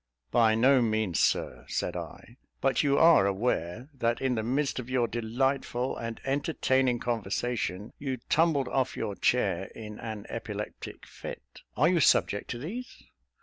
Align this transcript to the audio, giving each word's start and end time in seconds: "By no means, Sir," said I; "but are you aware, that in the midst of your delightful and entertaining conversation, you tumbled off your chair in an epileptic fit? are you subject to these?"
"By 0.31 0.55
no 0.55 0.81
means, 0.81 1.19
Sir," 1.19 1.63
said 1.67 1.95
I; 1.95 2.37
"but 2.59 2.83
are 2.83 2.87
you 2.87 2.97
aware, 2.97 3.87
that 3.93 4.19
in 4.19 4.33
the 4.33 4.41
midst 4.41 4.79
of 4.79 4.89
your 4.89 5.07
delightful 5.07 5.95
and 5.95 6.19
entertaining 6.25 6.97
conversation, 6.97 7.93
you 7.99 8.17
tumbled 8.27 8.67
off 8.69 8.97
your 8.97 9.13
chair 9.13 9.65
in 9.75 9.99
an 9.99 10.25
epileptic 10.27 11.05
fit? 11.05 11.61
are 11.77 11.87
you 11.87 11.99
subject 11.99 12.49
to 12.49 12.57
these?" 12.57 13.03